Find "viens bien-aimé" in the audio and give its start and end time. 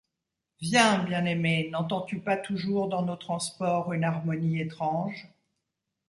0.61-1.69